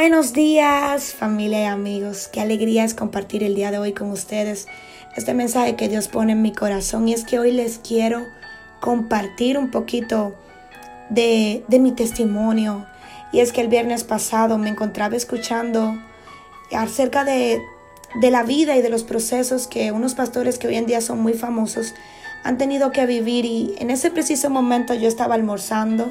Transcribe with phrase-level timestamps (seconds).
[0.00, 4.66] Buenos días familia y amigos, qué alegría es compartir el día de hoy con ustedes.
[5.14, 8.24] Este mensaje que Dios pone en mi corazón y es que hoy les quiero
[8.80, 10.34] compartir un poquito
[11.10, 12.86] de, de mi testimonio.
[13.30, 16.02] Y es que el viernes pasado me encontraba escuchando
[16.72, 17.60] acerca de,
[18.22, 21.20] de la vida y de los procesos que unos pastores que hoy en día son
[21.20, 21.92] muy famosos
[22.42, 23.44] han tenido que vivir.
[23.44, 26.10] Y en ese preciso momento yo estaba almorzando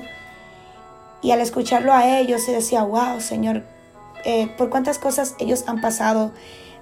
[1.24, 3.64] y al escucharlo a ellos se decía, wow, Señor,
[4.25, 6.32] eh, por cuántas cosas ellos han pasado.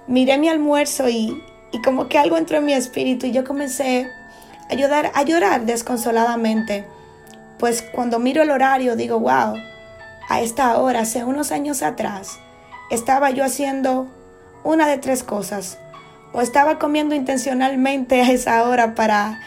[0.08, 4.09] Miré mi almuerzo y, y, como que algo entró en mi espíritu y yo comencé
[4.70, 6.86] a llorar, a llorar desconsoladamente.
[7.59, 9.55] Pues cuando miro el horario digo, wow,
[10.30, 12.40] a esta hora, hace unos años atrás,
[12.90, 14.08] estaba yo haciendo
[14.64, 15.78] una de tres cosas.
[16.34, 19.40] O estaba comiendo intencionalmente a esa hora para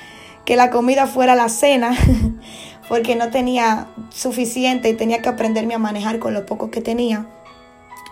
[0.45, 1.95] que la comida fuera la cena,
[2.89, 7.27] porque no tenía suficiente y tenía que aprenderme a manejar con lo poco que tenía.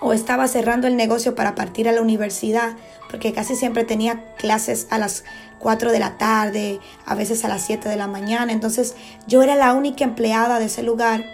[0.01, 2.77] O estaba cerrando el negocio para partir a la universidad,
[3.11, 5.25] porque casi siempre tenía clases a las
[5.59, 8.53] 4 de la tarde, a veces a las 7 de la mañana.
[8.53, 8.95] Entonces
[9.27, 11.25] yo era la única empleada de ese lugar.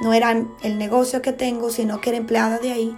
[0.00, 0.30] No era
[0.62, 2.96] el negocio que tengo, sino que era empleada de ahí.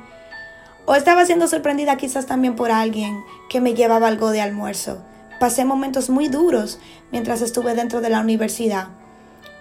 [0.87, 5.03] O estaba siendo sorprendida quizás también por alguien que me llevaba algo de almuerzo.
[5.39, 6.79] Pasé momentos muy duros
[7.11, 8.89] mientras estuve dentro de la universidad.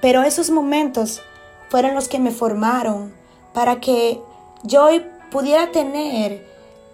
[0.01, 1.21] Pero esos momentos
[1.69, 3.13] fueron los que me formaron
[3.53, 4.21] para que
[4.63, 4.89] yo
[5.31, 6.47] pudiera tener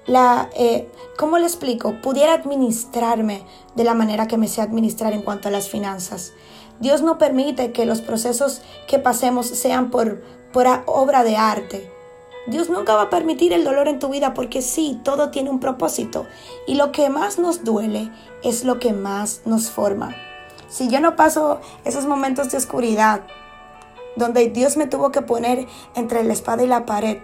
[0.05, 2.01] la, eh, ¿cómo le explico?
[2.01, 3.43] Pudiera administrarme
[3.75, 6.33] de la manera que me sé administrar en cuanto a las finanzas.
[6.79, 11.91] Dios no permite que los procesos que pasemos sean por, por obra de arte.
[12.47, 15.59] Dios nunca va a permitir el dolor en tu vida porque sí, todo tiene un
[15.59, 16.27] propósito.
[16.67, 18.11] Y lo que más nos duele
[18.43, 20.15] es lo que más nos forma.
[20.67, 23.21] Si yo no paso esos momentos de oscuridad,
[24.15, 27.19] donde Dios me tuvo que poner entre la espada y la pared,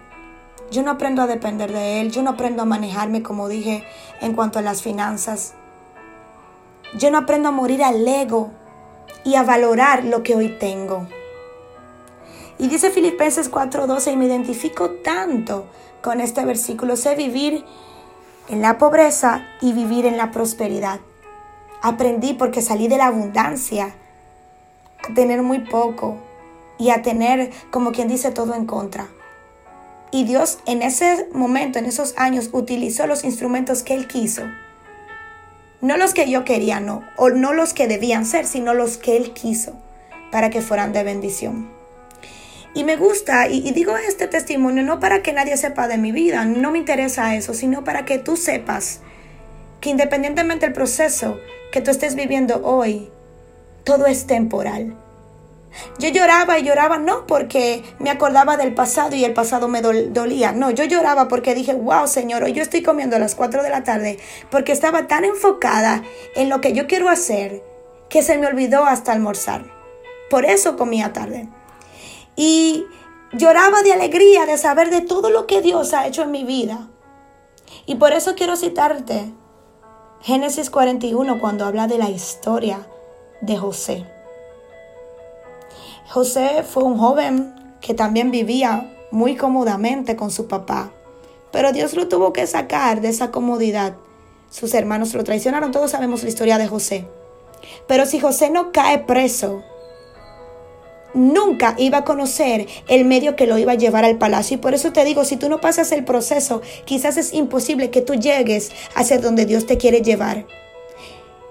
[0.72, 3.84] yo no aprendo a depender de Él, yo no aprendo a manejarme como dije
[4.20, 5.54] en cuanto a las finanzas.
[6.96, 8.50] Yo no aprendo a morir al ego
[9.24, 11.06] y a valorar lo que hoy tengo.
[12.58, 15.66] Y dice Filipenses 4:12, y me identifico tanto
[16.00, 17.64] con este versículo, sé vivir
[18.48, 21.00] en la pobreza y vivir en la prosperidad.
[21.82, 23.94] Aprendí porque salí de la abundancia
[25.06, 26.16] a tener muy poco
[26.78, 29.08] y a tener, como quien dice, todo en contra.
[30.12, 34.42] Y Dios en ese momento, en esos años, utilizó los instrumentos que Él quiso.
[35.80, 37.02] No los que yo quería, no.
[37.16, 39.72] O no los que debían ser, sino los que Él quiso
[40.30, 41.70] para que fueran de bendición.
[42.74, 46.44] Y me gusta, y, digo este testimonio no para que nadie sepa de mi vida,
[46.46, 49.00] no me interesa eso, sino para que tú sepas
[49.80, 51.38] que independientemente del proceso
[51.70, 53.10] que tú estés viviendo hoy,
[53.84, 54.96] todo es temporal.
[55.98, 60.52] Yo lloraba y lloraba no porque me acordaba del pasado y el pasado me dolía.
[60.52, 63.70] No, yo lloraba porque dije, wow, Señor, hoy yo estoy comiendo a las 4 de
[63.70, 64.18] la tarde
[64.50, 66.02] porque estaba tan enfocada
[66.34, 67.62] en lo que yo quiero hacer
[68.08, 69.64] que se me olvidó hasta almorzar.
[70.28, 71.48] Por eso comía tarde.
[72.36, 72.86] Y
[73.32, 76.88] lloraba de alegría de saber de todo lo que Dios ha hecho en mi vida.
[77.86, 79.32] Y por eso quiero citarte
[80.20, 82.86] Génesis 41 cuando habla de la historia
[83.40, 84.06] de José.
[86.08, 90.90] José fue un joven que también vivía muy cómodamente con su papá,
[91.50, 93.94] pero Dios lo tuvo que sacar de esa comodidad.
[94.50, 97.06] Sus hermanos lo traicionaron, todos sabemos la historia de José.
[97.86, 99.62] Pero si José no cae preso,
[101.14, 104.56] nunca iba a conocer el medio que lo iba a llevar al palacio.
[104.56, 108.02] Y por eso te digo, si tú no pasas el proceso, quizás es imposible que
[108.02, 110.46] tú llegues hacia donde Dios te quiere llevar.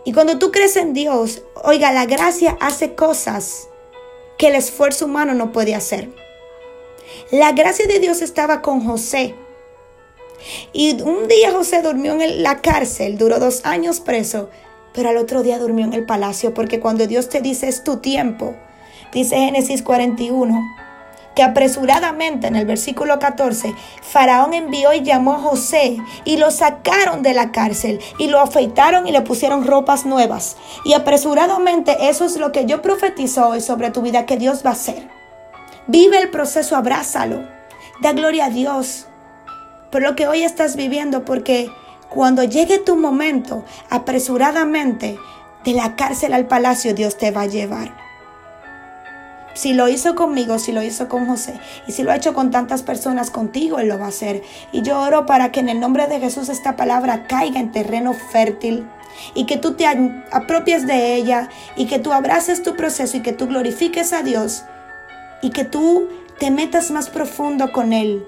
[0.03, 3.69] Y cuando tú crees en Dios, oiga, la gracia hace cosas
[4.41, 6.09] que el esfuerzo humano no puede hacer.
[7.29, 9.35] La gracia de Dios estaba con José.
[10.73, 14.49] Y un día José durmió en la cárcel, duró dos años preso,
[14.95, 17.97] pero al otro día durmió en el palacio, porque cuando Dios te dice es tu
[17.97, 18.55] tiempo,
[19.13, 20.59] dice Génesis 41,
[21.35, 27.23] que apresuradamente en el versículo 14, Faraón envió y llamó a José y lo sacaron
[27.23, 30.57] de la cárcel y lo afeitaron y le pusieron ropas nuevas.
[30.85, 34.71] Y apresuradamente eso es lo que yo profetizo hoy sobre tu vida que Dios va
[34.71, 35.09] a hacer.
[35.87, 37.47] Vive el proceso, abrázalo.
[38.01, 39.07] Da gloria a Dios
[39.91, 41.69] por lo que hoy estás viviendo porque
[42.09, 45.17] cuando llegue tu momento, apresuradamente,
[45.63, 48.00] de la cárcel al palacio, Dios te va a llevar.
[49.61, 51.53] Si lo hizo conmigo, si lo hizo con José
[51.85, 54.41] y si lo ha hecho con tantas personas contigo, Él lo va a hacer.
[54.71, 58.13] Y yo oro para que en el nombre de Jesús esta palabra caiga en terreno
[58.13, 58.89] fértil
[59.35, 59.85] y que tú te
[60.31, 64.63] apropies de ella y que tú abraces tu proceso y que tú glorifiques a Dios
[65.43, 66.09] y que tú
[66.39, 68.25] te metas más profundo con Él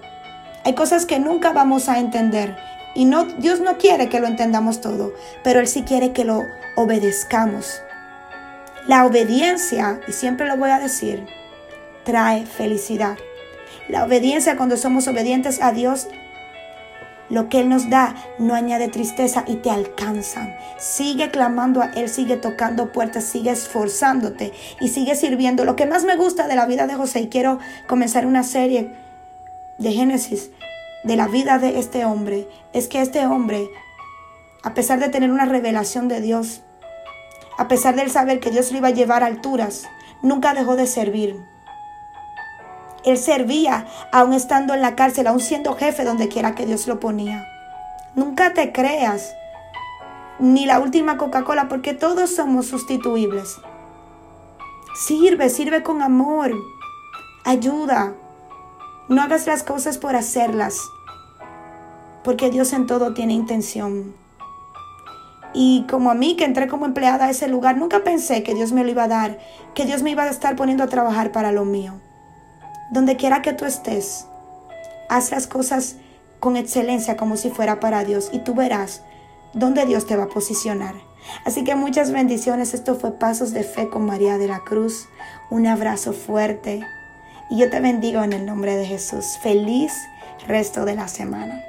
[0.65, 2.57] Hay cosas que nunca vamos a entender.
[2.93, 5.13] Y no, Dios no quiere que lo entendamos todo,
[5.43, 6.43] pero Él sí quiere que lo
[6.75, 7.81] obedezcamos.
[8.87, 11.25] La obediencia, y siempre lo voy a decir,
[12.03, 13.17] trae felicidad.
[13.87, 16.07] La obediencia, cuando somos obedientes a Dios,
[17.29, 20.55] lo que Él nos da no añade tristeza y te alcanzan.
[20.77, 24.51] Sigue clamando a Él, sigue tocando puertas, sigue esforzándote
[24.81, 25.63] y sigue sirviendo.
[25.63, 28.91] Lo que más me gusta de la vida de José, y quiero comenzar una serie
[29.77, 30.51] de Génesis
[31.03, 33.69] de la vida de este hombre, es que este hombre,
[34.61, 36.61] a pesar de tener una revelación de Dios,
[37.57, 39.83] a pesar de él saber que Dios lo iba a llevar a alturas,
[40.21, 41.39] nunca dejó de servir.
[43.05, 46.99] Él servía aún estando en la cárcel, aún siendo jefe donde quiera que Dios lo
[46.99, 47.45] ponía.
[48.15, 49.33] Nunca te creas
[50.39, 53.59] ni la última Coca-Cola porque todos somos sustituibles.
[54.95, 56.53] Sirve, sirve con amor.
[57.45, 58.13] Ayuda.
[59.09, 60.79] No hagas las cosas por hacerlas.
[62.23, 64.15] Porque Dios en todo tiene intención.
[65.53, 68.71] Y como a mí que entré como empleada a ese lugar, nunca pensé que Dios
[68.71, 69.37] me lo iba a dar,
[69.73, 71.93] que Dios me iba a estar poniendo a trabajar para lo mío
[72.93, 74.27] donde quiera que tú estés,
[75.09, 75.95] haz las cosas
[76.39, 79.01] con excelencia como si fuera para Dios y tú verás
[79.53, 80.93] dónde Dios te va a posicionar.
[81.43, 82.73] Así que muchas bendiciones.
[82.73, 85.07] Esto fue Pasos de Fe con María de la Cruz.
[85.49, 86.85] Un abrazo fuerte
[87.49, 89.39] y yo te bendigo en el nombre de Jesús.
[89.41, 89.93] Feliz
[90.47, 91.61] resto de la semana.